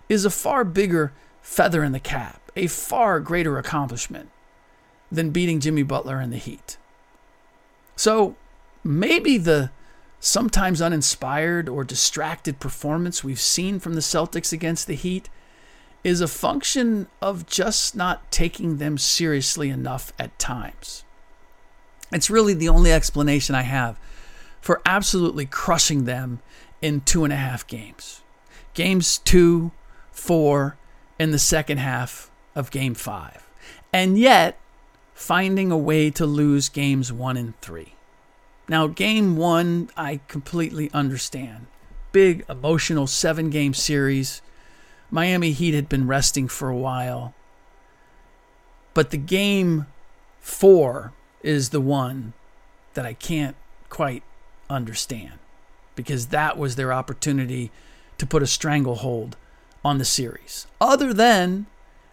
is 0.07 0.25
a 0.25 0.29
far 0.29 0.63
bigger 0.63 1.13
feather 1.41 1.83
in 1.83 1.91
the 1.91 1.99
cap, 1.99 2.51
a 2.55 2.67
far 2.67 3.19
greater 3.19 3.57
accomplishment 3.57 4.29
than 5.11 5.31
beating 5.31 5.59
Jimmy 5.59 5.83
Butler 5.83 6.19
and 6.19 6.31
the 6.31 6.37
Heat. 6.37 6.77
So 7.95 8.35
maybe 8.83 9.37
the 9.37 9.71
sometimes 10.19 10.81
uninspired 10.81 11.69
or 11.69 11.83
distracted 11.83 12.59
performance 12.59 13.23
we've 13.23 13.39
seen 13.39 13.79
from 13.79 13.93
the 13.93 14.01
Celtics 14.01 14.51
against 14.51 14.87
the 14.87 14.95
Heat 14.95 15.29
is 16.03 16.21
a 16.21 16.27
function 16.27 17.07
of 17.21 17.45
just 17.45 17.95
not 17.95 18.31
taking 18.31 18.77
them 18.77 18.97
seriously 18.97 19.69
enough 19.69 20.13
at 20.17 20.37
times. 20.39 21.03
It's 22.11 22.29
really 22.29 22.53
the 22.53 22.69
only 22.69 22.91
explanation 22.91 23.55
I 23.55 23.63
have 23.63 23.99
for 24.61 24.81
absolutely 24.85 25.45
crushing 25.45 26.05
them 26.05 26.39
in 26.81 27.01
two 27.01 27.23
and 27.23 27.33
a 27.33 27.37
half 27.37 27.65
games. 27.67 28.21
Games 28.73 29.17
two, 29.19 29.71
four, 30.11 30.77
in 31.17 31.31
the 31.31 31.39
second 31.39 31.77
half 31.77 32.31
of 32.55 32.71
game 32.71 32.93
five. 32.93 33.47
And 33.91 34.17
yet, 34.17 34.59
finding 35.13 35.71
a 35.71 35.77
way 35.77 36.09
to 36.11 36.25
lose 36.25 36.69
games 36.69 37.11
one 37.11 37.37
and 37.37 37.59
three. 37.61 37.95
Now, 38.67 38.87
game 38.87 39.35
one, 39.35 39.89
I 39.97 40.21
completely 40.27 40.89
understand. 40.93 41.67
Big 42.11 42.45
emotional 42.47 43.07
seven 43.07 43.49
game 43.49 43.73
series. 43.73 44.41
Miami 45.11 45.51
Heat 45.51 45.73
had 45.73 45.89
been 45.89 46.07
resting 46.07 46.47
for 46.47 46.69
a 46.69 46.77
while. 46.77 47.33
But 48.93 49.09
the 49.09 49.17
game 49.17 49.87
four 50.39 51.13
is 51.41 51.69
the 51.69 51.81
one 51.81 52.33
that 52.93 53.05
I 53.05 53.13
can't 53.13 53.55
quite 53.89 54.23
understand 54.69 55.33
because 55.95 56.27
that 56.27 56.57
was 56.57 56.75
their 56.75 56.93
opportunity 56.93 57.71
to 58.17 58.25
put 58.25 58.43
a 58.43 58.47
stranglehold 58.47 59.35
on 59.83 59.97
the 59.97 60.05
series. 60.05 60.67
Other 60.79 61.13
than 61.13 61.65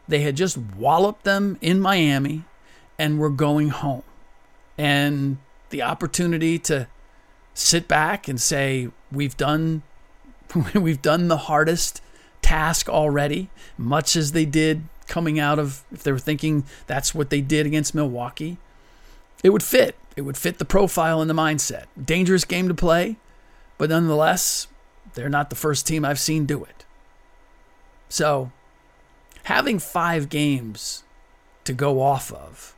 they 0.09 0.21
had 0.21 0.37
just 0.37 0.57
walloped 0.57 1.25
them 1.25 1.59
in 1.61 1.81
Miami 1.81 2.45
and 2.99 3.19
were 3.19 3.31
going 3.31 3.71
home. 3.71 4.03
And 4.79 5.39
the 5.71 5.83
opportunity 5.83 6.59
to 6.61 6.89
sit 7.55 7.89
back 7.89 8.29
and 8.29 8.41
say, 8.41 8.89
we've 9.11 9.37
done 9.37 9.83
we've 10.75 11.03
done 11.03 11.29
the 11.29 11.37
hardest 11.37 12.01
task 12.43 12.89
already, 12.89 13.51
much 13.77 14.15
as 14.15 14.33
they 14.33 14.45
did 14.45 14.85
coming 15.09 15.39
out 15.39 15.59
of 15.59 15.85
if 15.93 16.03
they 16.03 16.13
were 16.13 16.19
thinking 16.19 16.65
that's 16.87 17.15
what 17.15 17.31
they 17.31 17.41
did 17.41 17.67
against 17.67 17.95
Milwaukee. 17.95 18.59
It 19.43 19.51
would 19.51 19.63
fit. 19.63 19.97
It 20.17 20.23
would 20.23 20.37
fit 20.37 20.59
the 20.59 20.65
profile 20.65 21.21
and 21.21 21.29
the 21.29 21.35
mindset. 21.35 21.85
Dangerous 22.03 22.45
game 22.45 22.69
to 22.69 22.75
play, 22.75 23.17
but 23.79 23.91
nonetheless, 23.91 24.67
they're 25.15 25.29
not 25.29 25.51
the 25.51 25.57
first 25.57 25.87
team 25.87 26.05
I've 26.05 26.19
seen 26.19 26.47
do 26.47 26.65
it. 26.65 26.85
So, 28.09 28.51
having 29.45 29.79
five 29.79 30.29
games 30.29 31.05
to 31.65 31.73
go 31.73 32.01
off 32.01 32.33
of, 32.33 32.75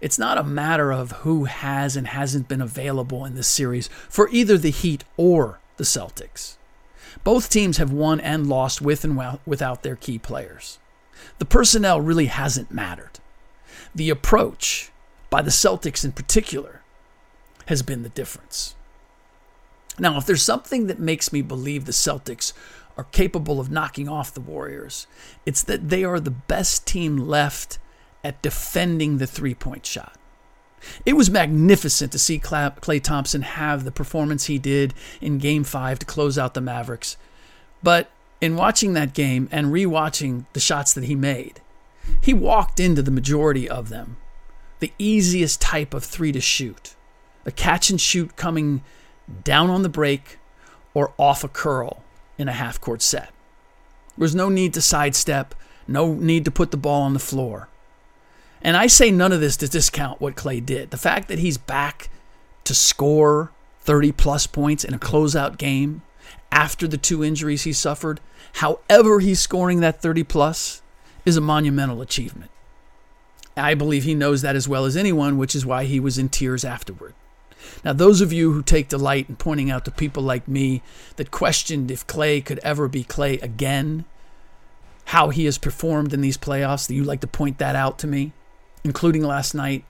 it's 0.00 0.18
not 0.18 0.38
a 0.38 0.44
matter 0.44 0.92
of 0.92 1.12
who 1.12 1.44
has 1.44 1.96
and 1.96 2.08
hasn't 2.08 2.48
been 2.48 2.60
available 2.60 3.24
in 3.24 3.34
this 3.34 3.48
series 3.48 3.88
for 4.08 4.28
either 4.30 4.58
the 4.58 4.70
Heat 4.70 5.04
or 5.16 5.60
the 5.78 5.84
Celtics. 5.84 6.56
Both 7.24 7.48
teams 7.48 7.78
have 7.78 7.92
won 7.92 8.20
and 8.20 8.46
lost 8.46 8.82
with 8.82 9.04
and 9.04 9.38
without 9.46 9.82
their 9.82 9.96
key 9.96 10.18
players. 10.18 10.78
The 11.38 11.44
personnel 11.46 12.00
really 12.00 12.26
hasn't 12.26 12.70
mattered. 12.70 13.20
The 13.94 14.10
approach, 14.10 14.90
by 15.30 15.42
the 15.42 15.50
Celtics 15.50 16.04
in 16.04 16.12
particular, 16.12 16.82
has 17.66 17.82
been 17.82 18.02
the 18.02 18.08
difference. 18.08 18.74
Now, 19.98 20.18
if 20.18 20.26
there's 20.26 20.42
something 20.42 20.86
that 20.86 20.98
makes 20.98 21.32
me 21.32 21.42
believe 21.42 21.84
the 21.84 21.92
Celtics 21.92 22.52
are 22.96 23.04
capable 23.04 23.60
of 23.60 23.70
knocking 23.70 24.08
off 24.08 24.32
the 24.32 24.40
Warriors, 24.40 25.06
it's 25.44 25.62
that 25.62 25.88
they 25.88 26.04
are 26.04 26.20
the 26.20 26.30
best 26.30 26.86
team 26.86 27.16
left 27.16 27.78
at 28.22 28.42
defending 28.42 29.18
the 29.18 29.26
three 29.26 29.54
point 29.54 29.86
shot. 29.86 30.16
It 31.04 31.14
was 31.14 31.30
magnificent 31.30 32.12
to 32.12 32.18
see 32.18 32.38
Klay 32.38 33.02
Thompson 33.02 33.42
have 33.42 33.84
the 33.84 33.90
performance 33.90 34.46
he 34.46 34.58
did 34.58 34.94
in 35.20 35.38
game 35.38 35.64
five 35.64 35.98
to 36.00 36.06
close 36.06 36.38
out 36.38 36.54
the 36.54 36.60
Mavericks. 36.60 37.16
But 37.82 38.10
in 38.40 38.56
watching 38.56 38.92
that 38.92 39.14
game 39.14 39.48
and 39.50 39.68
rewatching 39.68 40.46
the 40.52 40.60
shots 40.60 40.92
that 40.94 41.04
he 41.04 41.14
made, 41.14 41.60
he 42.20 42.34
walked 42.34 42.78
into 42.78 43.02
the 43.02 43.10
majority 43.10 43.68
of 43.68 43.88
them 43.88 44.18
the 44.86 44.92
easiest 45.00 45.60
type 45.60 45.92
of 45.94 46.04
three 46.04 46.30
to 46.30 46.40
shoot 46.40 46.94
a 47.44 47.50
catch 47.50 47.90
and 47.90 48.00
shoot 48.00 48.36
coming 48.36 48.82
down 49.42 49.68
on 49.68 49.82
the 49.82 49.88
break 49.88 50.38
or 50.94 51.12
off 51.18 51.42
a 51.42 51.48
curl 51.48 52.04
in 52.38 52.46
a 52.46 52.52
half 52.52 52.80
court 52.80 53.02
set. 53.02 53.32
There's 54.16 54.34
no 54.34 54.48
need 54.48 54.72
to 54.74 54.80
sidestep, 54.80 55.56
no 55.88 56.14
need 56.14 56.44
to 56.44 56.52
put 56.52 56.70
the 56.70 56.76
ball 56.76 57.02
on 57.02 57.14
the 57.14 57.18
floor. 57.18 57.68
And 58.62 58.76
I 58.76 58.86
say 58.86 59.10
none 59.10 59.32
of 59.32 59.40
this 59.40 59.56
to 59.56 59.68
discount 59.68 60.20
what 60.20 60.36
Klay 60.36 60.64
did. 60.64 60.92
The 60.92 60.96
fact 60.96 61.26
that 61.26 61.40
he's 61.40 61.58
back 61.58 62.08
to 62.62 62.72
score 62.72 63.50
30 63.80 64.12
plus 64.12 64.46
points 64.46 64.84
in 64.84 64.94
a 64.94 65.00
closeout 65.00 65.58
game 65.58 66.02
after 66.52 66.86
the 66.86 66.96
two 66.96 67.24
injuries 67.24 67.64
he 67.64 67.72
suffered, 67.72 68.20
however 68.54 69.18
he's 69.18 69.40
scoring 69.40 69.80
that 69.80 70.00
30 70.00 70.22
plus, 70.22 70.80
is 71.24 71.36
a 71.36 71.40
monumental 71.40 72.00
achievement. 72.00 72.52
I 73.56 73.74
believe 73.74 74.04
he 74.04 74.14
knows 74.14 74.42
that 74.42 74.56
as 74.56 74.68
well 74.68 74.84
as 74.84 74.96
anyone, 74.96 75.38
which 75.38 75.54
is 75.54 75.64
why 75.64 75.84
he 75.84 75.98
was 75.98 76.18
in 76.18 76.28
tears 76.28 76.64
afterward. 76.64 77.14
Now, 77.84 77.92
those 77.92 78.20
of 78.20 78.32
you 78.32 78.52
who 78.52 78.62
take 78.62 78.88
delight 78.88 79.28
in 79.28 79.36
pointing 79.36 79.70
out 79.70 79.84
to 79.86 79.90
people 79.90 80.22
like 80.22 80.46
me 80.46 80.82
that 81.16 81.30
questioned 81.30 81.90
if 81.90 82.06
Klay 82.06 82.44
could 82.44 82.58
ever 82.60 82.86
be 82.86 83.02
Klay 83.02 83.42
again, 83.42 84.04
how 85.06 85.30
he 85.30 85.46
has 85.46 85.58
performed 85.58 86.12
in 86.12 86.20
these 86.20 86.36
playoffs, 86.36 86.86
that 86.86 86.94
you 86.94 87.02
like 87.02 87.20
to 87.20 87.26
point 87.26 87.58
that 87.58 87.76
out 87.76 87.98
to 88.00 88.06
me, 88.06 88.32
including 88.84 89.22
last 89.22 89.54
night, 89.54 89.84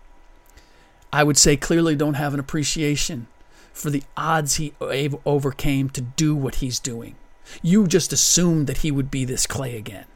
I 1.12 1.24
would 1.24 1.37
say 1.37 1.57
clearly 1.57 1.96
don't 1.96 2.14
have 2.14 2.35
an 2.35 2.40
appreciation 2.40 3.26
for 3.72 3.90
the 3.90 4.02
odds 4.16 4.57
he 4.57 4.72
overcame 4.81 5.90
to 5.90 6.00
do 6.00 6.35
what 6.35 6.57
he's 6.57 6.79
doing. 6.79 7.16
You 7.62 7.87
just 7.87 8.12
assumed 8.12 8.66
that 8.66 8.79
he 8.79 8.90
would 8.90 9.11
be 9.11 9.24
this 9.24 9.46
Klay 9.46 9.76
again. 9.76 10.07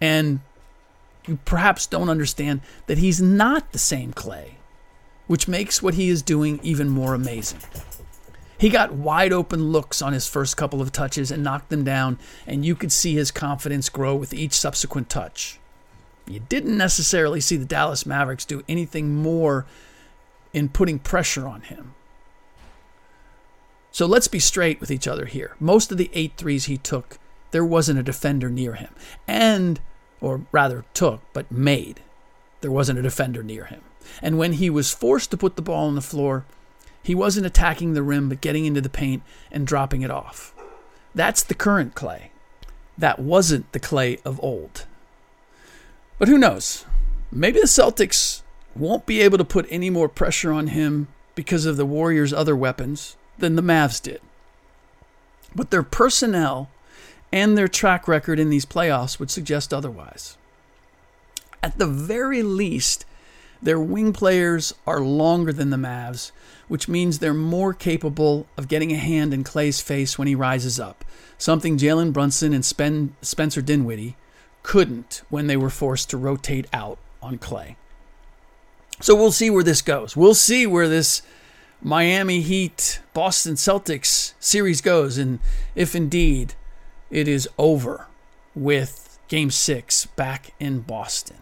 And 0.00 0.40
you 1.26 1.38
perhaps 1.44 1.86
don't 1.86 2.08
understand 2.08 2.60
that 2.86 2.98
he's 2.98 3.20
not 3.20 3.72
the 3.72 3.78
same 3.78 4.12
Klay, 4.12 4.52
which 5.26 5.48
makes 5.48 5.82
what 5.82 5.94
he 5.94 6.08
is 6.08 6.22
doing 6.22 6.60
even 6.62 6.88
more 6.88 7.14
amazing. 7.14 7.60
He 8.58 8.70
got 8.70 8.92
wide 8.92 9.32
open 9.32 9.70
looks 9.70 10.00
on 10.00 10.12
his 10.12 10.26
first 10.26 10.56
couple 10.56 10.80
of 10.80 10.92
touches 10.92 11.30
and 11.30 11.44
knocked 11.44 11.68
them 11.68 11.84
down, 11.84 12.18
and 12.46 12.64
you 12.64 12.74
could 12.74 12.92
see 12.92 13.14
his 13.14 13.30
confidence 13.30 13.88
grow 13.88 14.16
with 14.16 14.32
each 14.32 14.54
subsequent 14.54 15.10
touch. 15.10 15.58
You 16.26 16.40
didn't 16.40 16.76
necessarily 16.76 17.40
see 17.40 17.56
the 17.56 17.66
Dallas 17.66 18.06
Mavericks 18.06 18.44
do 18.44 18.64
anything 18.68 19.14
more 19.16 19.66
in 20.52 20.68
putting 20.70 20.98
pressure 20.98 21.46
on 21.46 21.62
him. 21.62 21.94
So 23.92 24.06
let's 24.06 24.28
be 24.28 24.38
straight 24.38 24.80
with 24.80 24.90
each 24.90 25.06
other 25.06 25.26
here. 25.26 25.54
Most 25.60 25.92
of 25.92 25.98
the 25.98 26.10
eight 26.12 26.32
threes 26.36 26.64
he 26.64 26.76
took, 26.78 27.18
there 27.50 27.64
wasn't 27.64 27.98
a 27.98 28.02
defender 28.02 28.50
near 28.50 28.74
him. 28.74 28.94
And, 29.28 29.80
or 30.20 30.42
rather, 30.52 30.84
took, 30.94 31.20
but 31.32 31.50
made, 31.50 32.00
there 32.60 32.70
wasn't 32.70 32.98
a 32.98 33.02
defender 33.02 33.42
near 33.42 33.66
him. 33.66 33.82
And 34.22 34.38
when 34.38 34.54
he 34.54 34.70
was 34.70 34.94
forced 34.94 35.30
to 35.32 35.36
put 35.36 35.56
the 35.56 35.62
ball 35.62 35.88
on 35.88 35.94
the 35.94 36.00
floor, 36.00 36.44
He 37.06 37.14
wasn't 37.14 37.46
attacking 37.46 37.94
the 37.94 38.02
rim, 38.02 38.28
but 38.28 38.40
getting 38.40 38.64
into 38.64 38.80
the 38.80 38.88
paint 38.88 39.22
and 39.52 39.64
dropping 39.64 40.02
it 40.02 40.10
off. 40.10 40.52
That's 41.14 41.44
the 41.44 41.54
current 41.54 41.94
Klay. 41.94 42.30
That 42.98 43.20
wasn't 43.20 43.70
the 43.70 43.78
Klay 43.78 44.18
of 44.24 44.42
old. 44.42 44.86
But 46.18 46.26
who 46.26 46.36
knows? 46.36 46.84
Maybe 47.30 47.60
the 47.60 47.66
Celtics 47.66 48.42
won't 48.74 49.06
be 49.06 49.20
able 49.20 49.38
to 49.38 49.44
put 49.44 49.68
any 49.70 49.88
more 49.88 50.08
pressure 50.08 50.50
on 50.50 50.66
him 50.66 51.06
because 51.36 51.64
of 51.64 51.76
the 51.76 51.86
Warriors' 51.86 52.32
other 52.32 52.56
weapons 52.56 53.16
than 53.38 53.54
the 53.54 53.62
Mavs 53.62 54.02
did. 54.02 54.20
But 55.54 55.70
their 55.70 55.84
personnel 55.84 56.70
and 57.36 57.56
their 57.56 57.68
track 57.68 58.08
record 58.08 58.38
in 58.38 58.48
these 58.48 58.64
playoffs 58.64 59.18
would 59.18 59.30
suggest 59.30 59.74
otherwise. 59.74 60.38
At 61.62 61.78
the 61.78 61.86
very 61.86 62.42
least, 62.42 63.04
their 63.60 63.78
wing 63.78 64.14
players 64.14 64.72
are 64.86 65.00
longer 65.00 65.52
than 65.52 65.68
the 65.68 65.76
Mavs, 65.76 66.32
which 66.66 66.88
means 66.88 67.18
they're 67.18 67.34
more 67.34 67.74
capable 67.74 68.46
of 68.56 68.68
getting 68.68 68.90
a 68.90 68.96
hand 68.96 69.34
in 69.34 69.44
Klay's 69.44 69.82
face 69.82 70.18
when 70.18 70.26
he 70.26 70.34
rises 70.34 70.80
up, 70.80 71.04
something 71.36 71.76
Jalen 71.76 72.14
Brunson 72.14 72.54
and 72.54 72.64
Spen- 72.64 73.14
Spencer 73.20 73.60
Dinwiddie 73.60 74.16
couldn't 74.62 75.20
when 75.28 75.46
they 75.46 75.58
were 75.58 75.68
forced 75.68 76.08
to 76.10 76.16
rotate 76.16 76.66
out 76.72 76.98
on 77.20 77.36
Klay. 77.36 77.76
So 79.02 79.14
we'll 79.14 79.30
see 79.30 79.50
where 79.50 79.62
this 79.62 79.82
goes. 79.82 80.16
We'll 80.16 80.32
see 80.32 80.66
where 80.66 80.88
this 80.88 81.20
Miami 81.82 82.40
Heat 82.40 83.00
Boston 83.12 83.56
Celtics 83.56 84.32
series 84.40 84.80
goes, 84.80 85.18
and 85.18 85.38
if 85.74 85.94
indeed 85.94 86.54
it 87.10 87.28
is 87.28 87.48
over 87.58 88.06
with 88.54 89.18
game 89.28 89.50
six 89.50 90.06
back 90.06 90.52
in 90.58 90.80
Boston. 90.80 91.38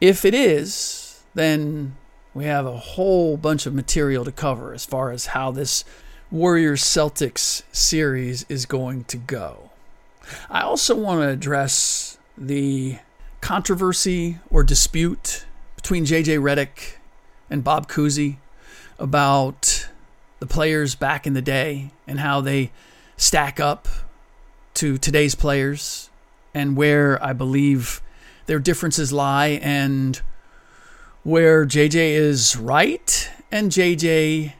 If 0.00 0.24
it 0.24 0.34
is, 0.34 1.22
then 1.34 1.96
we 2.34 2.44
have 2.44 2.66
a 2.66 2.76
whole 2.76 3.36
bunch 3.36 3.66
of 3.66 3.74
material 3.74 4.24
to 4.24 4.32
cover 4.32 4.72
as 4.72 4.84
far 4.84 5.10
as 5.10 5.26
how 5.26 5.50
this 5.50 5.84
Warriors 6.30 6.82
Celtics 6.82 7.62
series 7.72 8.46
is 8.48 8.66
going 8.66 9.04
to 9.04 9.16
go. 9.16 9.70
I 10.48 10.62
also 10.62 10.94
want 10.94 11.22
to 11.22 11.28
address 11.28 12.18
the 12.38 12.98
controversy 13.40 14.38
or 14.48 14.62
dispute 14.62 15.44
between 15.74 16.04
JJ 16.04 16.38
Redick 16.40 16.98
and 17.48 17.64
Bob 17.64 17.88
Cousy 17.88 18.36
about 18.98 19.88
the 20.38 20.46
players 20.46 20.94
back 20.94 21.26
in 21.26 21.32
the 21.32 21.42
day 21.42 21.90
and 22.06 22.20
how 22.20 22.40
they 22.40 22.70
stack 23.16 23.58
up 23.58 23.88
to 24.80 24.96
today's 24.96 25.34
players 25.34 26.08
and 26.54 26.74
where 26.74 27.22
I 27.22 27.34
believe 27.34 28.00
their 28.46 28.58
differences 28.58 29.12
lie 29.12 29.60
and 29.60 30.18
where 31.22 31.66
JJ 31.66 32.12
is 32.12 32.56
right 32.56 33.30
and 33.52 33.70
JJ 33.70 34.54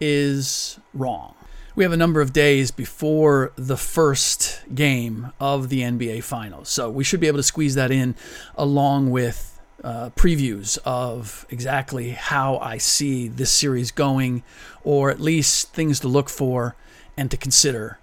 is 0.00 0.80
wrong. 0.92 1.36
We 1.76 1.84
have 1.84 1.92
a 1.92 1.96
number 1.96 2.20
of 2.20 2.32
days 2.32 2.72
before 2.72 3.52
the 3.54 3.76
first 3.76 4.60
game 4.74 5.30
of 5.38 5.68
the 5.68 5.82
NBA 5.82 6.24
Finals. 6.24 6.68
So 6.68 6.90
we 6.90 7.04
should 7.04 7.20
be 7.20 7.28
able 7.28 7.38
to 7.38 7.44
squeeze 7.44 7.76
that 7.76 7.92
in 7.92 8.16
along 8.56 9.12
with 9.12 9.56
uh, 9.84 10.10
previews 10.16 10.78
of 10.84 11.46
exactly 11.48 12.10
how 12.10 12.58
I 12.58 12.78
see 12.78 13.28
this 13.28 13.52
series 13.52 13.92
going, 13.92 14.42
or 14.82 15.12
at 15.12 15.20
least 15.20 15.72
things 15.72 16.00
to 16.00 16.08
look 16.08 16.28
for 16.28 16.74
and 17.16 17.30
to 17.30 17.36
consider 17.36 17.99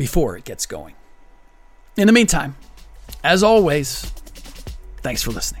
before 0.00 0.34
it 0.34 0.46
gets 0.46 0.64
going. 0.64 0.94
In 1.98 2.06
the 2.06 2.12
meantime, 2.14 2.56
as 3.22 3.42
always, 3.42 4.04
thanks 5.02 5.22
for 5.22 5.30
listening. 5.30 5.60